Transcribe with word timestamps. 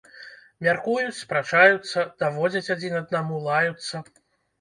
Мяркуюць, 0.67 1.17
спрачаюцца, 1.23 2.05
даводзяць 2.23 2.73
адзін 2.77 2.97
аднаму, 3.01 3.37
лаюцца. 3.49 4.03